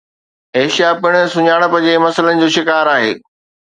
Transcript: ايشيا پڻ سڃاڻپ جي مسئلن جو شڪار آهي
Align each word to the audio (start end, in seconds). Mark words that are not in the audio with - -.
ايشيا 0.59 0.89
پڻ 1.01 1.13
سڃاڻپ 1.33 1.73
جي 1.85 1.93
مسئلن 2.07 2.35
جو 2.41 2.47
شڪار 2.59 2.85
آهي 2.95 3.11